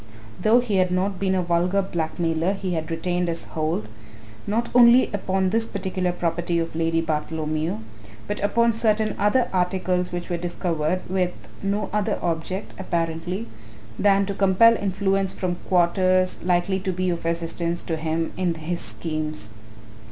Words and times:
Though 0.41 0.61
he 0.61 0.77
had 0.77 0.89
not 0.89 1.19
been 1.19 1.35
a 1.35 1.43
vulgar 1.43 1.83
blackmailer 1.83 2.53
he 2.53 2.73
had 2.73 2.89
retained 2.89 3.27
his 3.27 3.43
hold, 3.43 3.87
not 4.47 4.67
only 4.73 5.11
upon 5.13 5.51
this 5.51 5.67
particular 5.67 6.11
property 6.11 6.57
of 6.57 6.75
Lady 6.75 7.01
Bartholomew, 7.01 7.77
but 8.27 8.39
upon 8.39 8.73
certain 8.73 9.15
other 9.19 9.47
articles 9.53 10.11
which 10.11 10.27
were 10.27 10.37
discovered, 10.37 11.01
with 11.07 11.33
no 11.61 11.87
other 11.93 12.17
object, 12.23 12.71
apparently, 12.79 13.47
than 13.99 14.25
to 14.25 14.33
compel 14.33 14.75
influence 14.75 15.33
from 15.33 15.57
quarters 15.69 16.41
likely 16.41 16.79
to 16.79 16.91
be 16.91 17.11
of 17.11 17.23
assistance 17.23 17.83
to 17.83 17.95
him 17.95 18.33
in 18.35 18.55
his 18.55 18.81
schemes. 18.81 19.53